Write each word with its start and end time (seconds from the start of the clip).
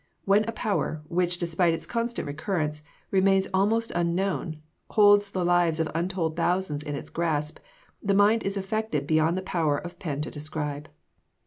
When 0.25 0.45
a 0.45 0.51
power, 0.51 1.03
which 1.09 1.37
despite 1.37 1.75
its 1.75 1.85
constant 1.85 2.25
recurrence, 2.27 2.81
remains 3.11 3.47
almost 3.53 3.91
unknown, 3.93 4.57
holds 4.89 5.29
the 5.29 5.45
lives 5.45 5.79
of 5.79 5.91
untold 5.93 6.35
thousands 6.35 6.81
in 6.81 6.95
its 6.95 7.11
grasp, 7.11 7.59
the 8.01 8.15
mind 8.15 8.41
is 8.41 8.57
affected 8.57 9.05
beyond 9.05 9.37
the 9.37 9.43
power 9.43 9.77
of 9.77 9.99
pen 9.99 10.21
to 10.23 10.31
describe. 10.31 10.89